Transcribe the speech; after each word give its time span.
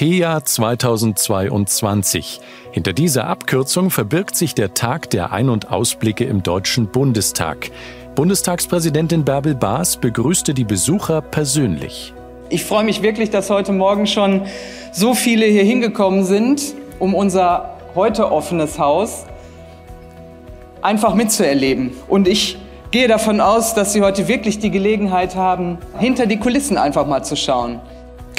TEA 0.00 0.42
2022. 0.42 2.40
Hinter 2.72 2.94
dieser 2.94 3.26
Abkürzung 3.26 3.90
verbirgt 3.90 4.34
sich 4.34 4.54
der 4.54 4.72
Tag 4.72 5.10
der 5.10 5.30
Ein- 5.30 5.50
und 5.50 5.70
Ausblicke 5.70 6.24
im 6.24 6.42
Deutschen 6.42 6.86
Bundestag. 6.86 7.70
Bundestagspräsidentin 8.14 9.26
Bärbel 9.26 9.54
Baas 9.54 9.98
begrüßte 9.98 10.54
die 10.54 10.64
Besucher 10.64 11.20
persönlich. 11.20 12.14
Ich 12.48 12.64
freue 12.64 12.84
mich 12.84 13.02
wirklich, 13.02 13.28
dass 13.28 13.50
heute 13.50 13.72
Morgen 13.72 14.06
schon 14.06 14.46
so 14.90 15.12
viele 15.12 15.44
hier 15.44 15.64
hingekommen 15.64 16.24
sind, 16.24 16.62
um 16.98 17.14
unser 17.14 17.76
heute 17.94 18.32
offenes 18.32 18.78
Haus 18.78 19.26
einfach 20.80 21.14
mitzuerleben. 21.14 21.90
Und 22.08 22.26
ich 22.26 22.56
gehe 22.90 23.06
davon 23.06 23.42
aus, 23.42 23.74
dass 23.74 23.92
Sie 23.92 24.00
heute 24.00 24.28
wirklich 24.28 24.60
die 24.60 24.70
Gelegenheit 24.70 25.36
haben, 25.36 25.76
hinter 25.98 26.24
die 26.24 26.38
Kulissen 26.38 26.78
einfach 26.78 27.06
mal 27.06 27.22
zu 27.22 27.36
schauen. 27.36 27.80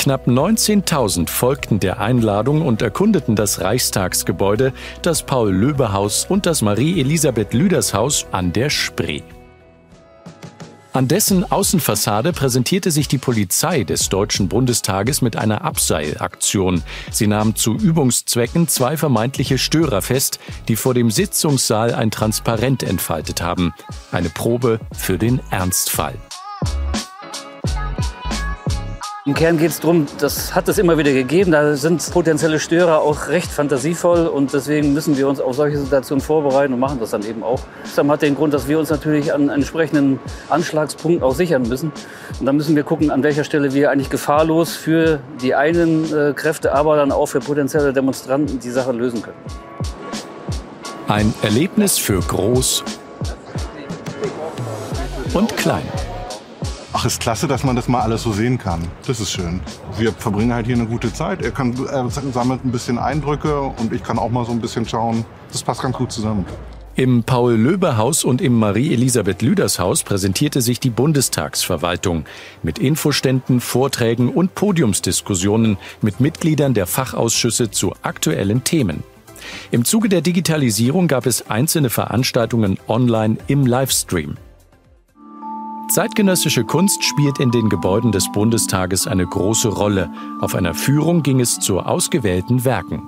Knapp 0.02 0.26
19.000 0.26 1.30
folgten 1.30 1.80
der 1.80 2.00
Einladung 2.00 2.64
und 2.64 2.82
erkundeten 2.82 3.36
das 3.36 3.62
Reichstagsgebäude, 3.62 4.73
das 5.04 5.22
Paul-Löbe-Haus 5.22 6.26
und 6.28 6.48
das 6.48 6.64
Marie-Elisabeth-Lüders-Haus 6.64 8.26
an 8.32 8.52
der 8.52 8.72
Spree. 8.72 9.22
An 10.92 11.08
dessen 11.08 11.52
Außenfassade 11.52 12.34
präsentierte 12.34 12.90
sich 12.90 13.09
die 13.09 13.20
Polizei 13.20 13.84
des 13.84 14.09
Deutschen 14.09 14.48
Bundestages 14.48 15.22
mit 15.22 15.36
einer 15.36 15.64
Abseilaktion. 15.64 16.81
Sie 17.12 17.28
nahm 17.28 17.56
zu 17.56 17.76
Übungszwecken 17.76 18.68
zwei 18.68 18.98
vermeintliche 18.98 19.59
Störer 19.59 20.02
fest, 20.02 20.40
die 20.68 20.78
vor 20.78 20.95
dem 20.95 21.12
Sitzungssaal 21.12 21.94
ein 21.94 22.09
Transparent 22.09 22.81
entfaltet 22.81 23.44
haben. 23.44 23.72
Eine 24.12 24.30
Probe 24.30 24.80
für 24.94 25.20
den 25.20 25.40
Ernstfall. 25.52 26.16
Im 29.23 29.35
Kern 29.35 29.59
geht 29.59 29.70
es 29.70 29.80
darum, 29.80 30.07
das 30.17 30.55
hat 30.55 30.67
es 30.67 30.80
immer 30.80 30.98
wieder 30.98 31.13
gegeben, 31.13 31.52
da 31.52 31.75
sind 31.75 32.09
potenzielle 32.11 32.59
Störer 32.59 33.02
auch 33.02 33.27
recht 33.27 33.52
fantasievoll 33.52 34.25
und 34.25 34.52
deswegen 34.52 34.95
müssen 34.95 35.16
wir 35.16 35.28
uns 35.28 35.39
auf 35.39 35.55
solche 35.55 35.78
Situationen 35.78 36.23
vorbereiten 36.23 36.73
und 36.73 36.80
machen 36.80 37.00
das 37.00 37.11
dann 37.11 37.23
eben 37.23 37.44
auch. 37.44 37.59
Das 37.83 38.03
hat 38.03 38.22
den 38.23 38.33
Grund, 38.33 38.52
dass 38.52 38.67
wir 38.67 38.80
uns 38.80 38.89
natürlich 38.89 39.31
an 39.31 39.50
entsprechenden 39.50 40.19
Anschlagspunkten 40.50 41.22
auch 41.22 41.36
sichern 41.36 41.61
müssen. 41.69 41.91
Und 42.39 42.47
dann 42.47 42.58
müssen 42.58 42.75
wir 42.75 42.81
gucken, 42.81 43.11
an 43.11 43.22
welcher 43.22 43.44
Stelle 43.44 43.75
wir 43.75 43.91
eigentlich 43.91 44.09
gefahrlos 44.09 44.75
für 44.75 45.19
die 45.39 45.53
einen 45.53 46.11
äh, 46.11 46.33
Kräfte, 46.33 46.73
aber 46.73 46.95
dann 46.95 47.11
auch 47.11 47.28
für 47.28 47.41
potenzielle 47.41 47.94
Demonstranten 47.94 48.59
die 48.59 48.72
Sache 48.72 48.91
lösen 48.91 49.22
können. 49.22 49.38
Ein 51.08 51.31
Erlebnis 51.44 52.00
für 52.00 52.22
Groß 52.22 52.83
und 55.35 55.56
Klein. 55.58 55.83
Ach, 57.02 57.05
ist 57.07 57.19
klasse, 57.19 57.47
dass 57.47 57.63
man 57.63 57.75
das 57.75 57.88
mal 57.88 58.02
alles 58.02 58.21
so 58.21 58.31
sehen 58.31 58.59
kann. 58.59 58.88
Das 59.07 59.19
ist 59.19 59.31
schön. 59.31 59.59
Wir 59.97 60.11
verbringen 60.11 60.53
halt 60.53 60.67
hier 60.67 60.75
eine 60.75 60.85
gute 60.85 61.11
Zeit. 61.11 61.41
Er, 61.41 61.49
kann, 61.49 61.73
er 61.88 62.07
sammelt 62.11 62.63
ein 62.63 62.71
bisschen 62.71 62.99
Eindrücke 62.99 63.59
und 63.59 63.91
ich 63.91 64.03
kann 64.03 64.19
auch 64.19 64.30
mal 64.30 64.45
so 64.45 64.52
ein 64.52 64.61
bisschen 64.61 64.88
schauen. 64.88 65.25
Das 65.52 65.63
passt 65.63 65.81
ganz 65.81 65.97
gut 65.97 66.11
zusammen. 66.11 66.45
Im 66.94 67.23
Paul-Löbe-Haus 67.23 68.23
und 68.23 68.39
im 68.39 68.59
Marie-Elisabeth-Lüders-Haus 68.59 70.03
präsentierte 70.03 70.61
sich 70.61 70.79
die 70.79 70.91
Bundestagsverwaltung 70.91 72.25
mit 72.61 72.77
Infoständen, 72.77 73.61
Vorträgen 73.61 74.29
und 74.29 74.53
Podiumsdiskussionen 74.53 75.79
mit 76.03 76.19
Mitgliedern 76.19 76.75
der 76.75 76.85
Fachausschüsse 76.85 77.72
zu 77.72 77.95
aktuellen 78.03 78.63
Themen. 78.63 79.02
Im 79.72 79.85
Zuge 79.85 80.07
der 80.07 80.22
Digitalisierung 80.22 81.07
gab 81.07 81.25
es 81.25 81.49
einzelne 81.49 81.89
Veranstaltungen 81.89 82.77
online 82.88 83.38
im 83.47 83.66
Livestream. 83.66 84.38
Zeitgenössische 85.92 86.64
Kunst 86.64 87.03
spielt 87.03 87.39
in 87.39 87.52
den 87.52 87.67
Gebäuden 87.67 88.14
des 88.14 88.31
Bundestages 88.31 89.08
eine 89.08 89.28
große 89.28 89.67
Rolle. 89.67 90.09
Auf 90.39 90.56
einer 90.56 90.73
Führung 90.73 91.22
ging 91.22 91.42
es 91.42 91.59
zu 91.59 91.81
ausgewählten 91.81 92.64
Werken. 92.64 93.03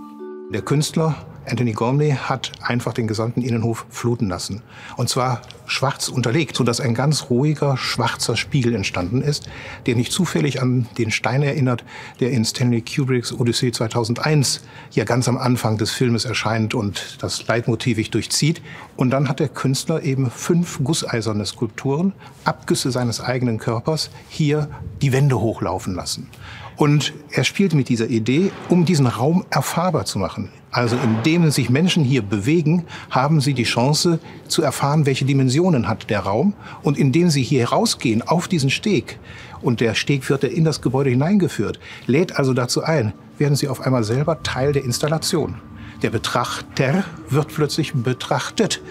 Der 0.49 0.63
Künstler 0.63 1.15
Anthony 1.45 1.73
Gormley 1.73 2.11
hat 2.11 2.51
einfach 2.61 2.93
den 2.93 3.07
gesamten 3.07 3.41
Innenhof 3.41 3.85
fluten 3.89 4.29
lassen. 4.29 4.61
Und 4.97 5.09
zwar 5.09 5.41
schwarz 5.65 6.07
unterlegt, 6.07 6.55
sodass 6.55 6.79
ein 6.79 6.93
ganz 6.93 7.29
ruhiger, 7.29 7.77
schwarzer 7.77 8.35
Spiegel 8.35 8.75
entstanden 8.75 9.21
ist, 9.21 9.49
der 9.85 9.95
nicht 9.95 10.11
zufällig 10.11 10.61
an 10.61 10.87
den 10.97 11.11
Stein 11.11 11.41
erinnert, 11.41 11.83
der 12.19 12.31
in 12.31 12.45
Stanley 12.45 12.81
Kubricks 12.81 13.31
Odyssee 13.31 13.71
2001 13.71 14.61
ja 14.91 15.03
ganz 15.03 15.27
am 15.27 15.37
Anfang 15.37 15.77
des 15.77 15.91
Filmes 15.91 16.25
erscheint 16.25 16.73
und 16.73 17.17
das 17.21 17.47
leitmotivig 17.47 18.11
durchzieht. 18.11 18.61
Und 18.95 19.09
dann 19.11 19.29
hat 19.29 19.39
der 19.39 19.49
Künstler 19.49 20.03
eben 20.03 20.29
fünf 20.29 20.83
gusseiserne 20.83 21.45
Skulpturen, 21.45 22.13
Abgüsse 22.45 22.91
seines 22.91 23.21
eigenen 23.21 23.57
Körpers, 23.57 24.09
hier 24.29 24.69
die 25.01 25.11
Wände 25.11 25.39
hochlaufen 25.39 25.95
lassen. 25.95 26.29
Und 26.75 27.13
er 27.31 27.43
spielt 27.43 27.73
mit 27.73 27.89
dieser 27.89 28.09
Idee, 28.09 28.51
um 28.69 28.85
diesen 28.85 29.07
Raum 29.07 29.45
erfahrbar 29.49 30.05
zu 30.05 30.19
machen. 30.19 30.49
Also 30.71 30.97
indem 31.03 31.51
sich 31.51 31.69
Menschen 31.69 32.03
hier 32.03 32.23
bewegen, 32.23 32.85
haben 33.11 33.41
sie 33.41 33.53
die 33.53 33.63
Chance 33.63 34.19
zu 34.47 34.63
erfahren, 34.63 35.05
welche 35.05 35.25
Dimensionen 35.25 35.87
hat 35.87 36.09
der 36.09 36.21
Raum. 36.21 36.55
Und 36.81 36.97
indem 36.97 37.29
sie 37.29 37.43
hier 37.43 37.69
rausgehen 37.69 38.21
auf 38.23 38.47
diesen 38.47 38.69
Steg, 38.71 39.19
und 39.61 39.79
der 39.79 39.95
Steg 39.95 40.29
wird 40.29 40.43
in 40.43 40.65
das 40.65 40.81
Gebäude 40.81 41.09
hineingeführt, 41.09 41.79
lädt 42.05 42.37
also 42.37 42.53
dazu 42.53 42.83
ein, 42.83 43.13
werden 43.37 43.55
sie 43.55 43.69
auf 43.69 43.81
einmal 43.81 44.03
selber 44.03 44.43
Teil 44.43 44.73
der 44.73 44.83
Installation. 44.83 45.55
Der 46.01 46.09
Betrachter 46.09 47.05
wird 47.29 47.47
plötzlich 47.47 47.93
betrachtet. 47.93 48.81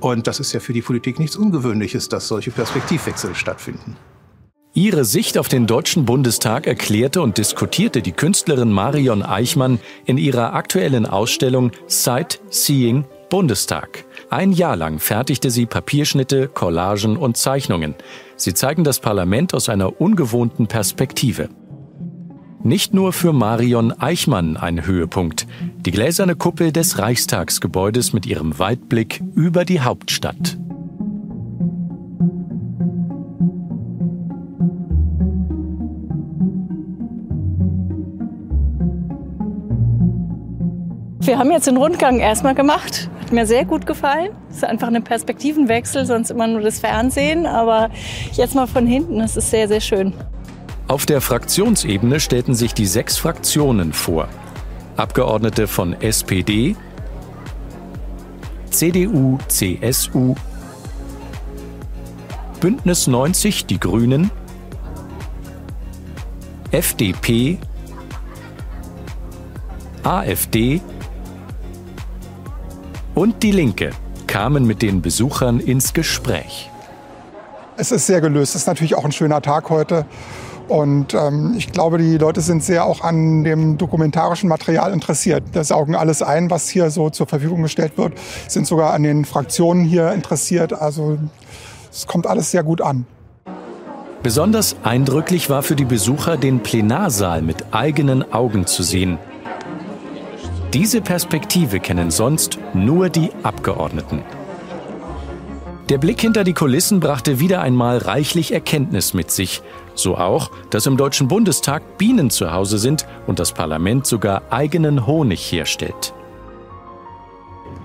Und 0.00 0.26
das 0.26 0.40
ist 0.40 0.52
ja 0.52 0.60
für 0.60 0.72
die 0.72 0.82
Politik 0.82 1.18
nichts 1.18 1.36
Ungewöhnliches, 1.36 2.08
dass 2.08 2.26
solche 2.26 2.50
Perspektivwechsel 2.50 3.34
stattfinden. 3.34 3.96
Ihre 4.78 5.04
Sicht 5.04 5.38
auf 5.38 5.48
den 5.48 5.66
Deutschen 5.66 6.04
Bundestag 6.04 6.68
erklärte 6.68 7.20
und 7.20 7.36
diskutierte 7.36 8.00
die 8.00 8.12
Künstlerin 8.12 8.70
Marion 8.70 9.24
Eichmann 9.24 9.80
in 10.04 10.18
ihrer 10.18 10.54
aktuellen 10.54 11.04
Ausstellung 11.04 11.72
Sight 11.88 12.40
Seeing 12.48 13.04
Bundestag. 13.28 14.04
Ein 14.30 14.52
Jahr 14.52 14.76
lang 14.76 15.00
fertigte 15.00 15.50
sie 15.50 15.66
Papierschnitte, 15.66 16.46
Collagen 16.46 17.16
und 17.16 17.36
Zeichnungen. 17.36 17.96
Sie 18.36 18.54
zeigen 18.54 18.84
das 18.84 19.00
Parlament 19.00 19.52
aus 19.52 19.68
einer 19.68 20.00
ungewohnten 20.00 20.68
Perspektive. 20.68 21.48
Nicht 22.62 22.94
nur 22.94 23.12
für 23.12 23.32
Marion 23.32 23.90
Eichmann 23.90 24.56
ein 24.56 24.86
Höhepunkt. 24.86 25.48
Die 25.78 25.90
gläserne 25.90 26.36
Kuppel 26.36 26.70
des 26.70 27.00
Reichstagsgebäudes 27.00 28.12
mit 28.12 28.26
ihrem 28.26 28.60
Weitblick 28.60 29.24
über 29.34 29.64
die 29.64 29.80
Hauptstadt. 29.80 30.56
Wir 41.28 41.38
haben 41.38 41.50
jetzt 41.50 41.66
den 41.66 41.76
Rundgang 41.76 42.20
erstmal 42.20 42.54
gemacht. 42.54 43.10
Hat 43.20 43.32
mir 43.32 43.44
sehr 43.44 43.66
gut 43.66 43.84
gefallen. 43.84 44.30
Es 44.48 44.56
ist 44.56 44.64
einfach 44.64 44.88
ein 44.88 45.04
Perspektivenwechsel, 45.04 46.06
sonst 46.06 46.30
immer 46.30 46.46
nur 46.46 46.62
das 46.62 46.80
Fernsehen. 46.80 47.44
Aber 47.44 47.90
jetzt 48.32 48.54
mal 48.54 48.66
von 48.66 48.86
hinten, 48.86 49.18
das 49.18 49.36
ist 49.36 49.50
sehr, 49.50 49.68
sehr 49.68 49.82
schön. 49.82 50.14
Auf 50.86 51.04
der 51.04 51.20
Fraktionsebene 51.20 52.18
stellten 52.18 52.54
sich 52.54 52.72
die 52.72 52.86
sechs 52.86 53.18
Fraktionen 53.18 53.92
vor. 53.92 54.26
Abgeordnete 54.96 55.66
von 55.66 56.00
SPD, 56.00 56.74
CDU, 58.70 59.36
CSU, 59.48 60.34
Bündnis 62.58 63.06
90 63.06 63.66
Die 63.66 63.78
Grünen, 63.78 64.30
FDP, 66.70 67.58
AfD 70.04 70.80
und 73.18 73.42
Die 73.42 73.50
Linke 73.50 73.90
kamen 74.28 74.64
mit 74.64 74.80
den 74.80 75.02
Besuchern 75.02 75.58
ins 75.58 75.92
Gespräch. 75.92 76.70
Es 77.76 77.90
ist 77.90 78.06
sehr 78.06 78.20
gelöst. 78.20 78.54
Es 78.54 78.62
ist 78.62 78.66
natürlich 78.68 78.94
auch 78.94 79.04
ein 79.04 79.10
schöner 79.10 79.42
Tag 79.42 79.70
heute. 79.70 80.06
Und 80.68 81.14
ähm, 81.14 81.54
ich 81.56 81.72
glaube, 81.72 81.98
die 81.98 82.16
Leute 82.16 82.40
sind 82.42 82.62
sehr 82.62 82.84
auch 82.84 83.00
an 83.02 83.42
dem 83.42 83.76
dokumentarischen 83.76 84.48
Material 84.48 84.92
interessiert. 84.92 85.42
Das 85.52 85.68
saugen 85.68 85.96
alles 85.96 86.22
ein, 86.22 86.48
was 86.48 86.68
hier 86.68 86.90
so 86.90 87.10
zur 87.10 87.26
Verfügung 87.26 87.62
gestellt 87.62 87.98
wird, 87.98 88.12
sind 88.46 88.68
sogar 88.68 88.92
an 88.92 89.02
den 89.02 89.24
Fraktionen 89.24 89.84
hier 89.84 90.12
interessiert. 90.12 90.72
Also 90.72 91.18
es 91.90 92.06
kommt 92.06 92.28
alles 92.28 92.52
sehr 92.52 92.62
gut 92.62 92.80
an. 92.80 93.04
Besonders 94.22 94.76
eindrücklich 94.84 95.50
war 95.50 95.64
für 95.64 95.74
die 95.74 95.84
Besucher, 95.84 96.36
den 96.36 96.60
Plenarsaal 96.60 97.42
mit 97.42 97.72
eigenen 97.72 98.32
Augen 98.32 98.66
zu 98.66 98.84
sehen. 98.84 99.18
Diese 100.74 101.00
Perspektive 101.00 101.80
kennen 101.80 102.10
sonst 102.10 102.58
nur 102.74 103.08
die 103.08 103.30
Abgeordneten. 103.42 104.22
Der 105.88 105.96
Blick 105.96 106.20
hinter 106.20 106.44
die 106.44 106.52
Kulissen 106.52 107.00
brachte 107.00 107.40
wieder 107.40 107.62
einmal 107.62 107.96
reichlich 107.96 108.52
Erkenntnis 108.52 109.14
mit 109.14 109.30
sich. 109.30 109.62
So 109.94 110.18
auch, 110.18 110.50
dass 110.68 110.84
im 110.84 110.98
Deutschen 110.98 111.26
Bundestag 111.26 111.96
Bienen 111.96 112.28
zu 112.28 112.52
Hause 112.52 112.76
sind 112.76 113.06
und 113.26 113.38
das 113.38 113.52
Parlament 113.52 114.06
sogar 114.06 114.42
eigenen 114.50 115.06
Honig 115.06 115.50
herstellt. 115.50 116.12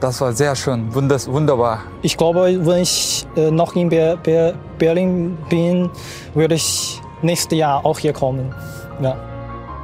Das 0.01 0.19
war 0.19 0.33
sehr 0.33 0.53
schön, 0.53 0.93
wunderbar. 0.93 1.83
Ich 2.01 2.17
glaube, 2.17 2.65
wenn 2.65 2.81
ich 2.81 3.25
äh, 3.37 3.49
noch 3.49 3.77
in 3.77 3.87
Berlin 3.87 5.37
bin, 5.49 5.89
würde 6.33 6.55
ich 6.55 6.99
nächstes 7.21 7.57
Jahr 7.57 7.85
auch 7.85 7.97
hier 7.97 8.11
kommen. 8.11 8.53
Ja. 9.01 9.15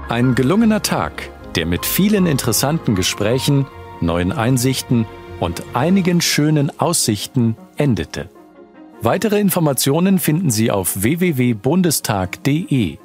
Ein 0.09 0.35
gelungener 0.35 0.81
Tag, 0.81 1.29
der 1.55 1.65
mit 1.65 1.85
vielen 1.85 2.25
interessanten 2.25 2.95
Gesprächen, 2.95 3.65
neuen 4.01 4.31
Einsichten 4.31 5.05
und 5.39 5.63
einigen 5.73 6.21
schönen 6.21 6.79
Aussichten 6.79 7.55
endete. 7.77 8.29
Weitere 9.01 9.39
Informationen 9.39 10.19
finden 10.19 10.51
Sie 10.51 10.71
auf 10.71 11.01
www.bundestag.de. 11.03 12.97